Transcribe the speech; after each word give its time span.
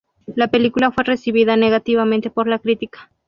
La 0.35 0.47
película 0.47 0.89
fue 0.89 1.03
recibida 1.03 1.55
negativamente 1.57 2.31
por 2.31 2.47
la 2.47 2.57
crítica. 2.57 3.11